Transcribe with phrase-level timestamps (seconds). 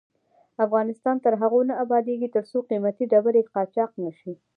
[0.65, 4.33] افغانستان تر هغو نه ابادیږي، ترڅو قیمتي ډبرې قاچاق نشي.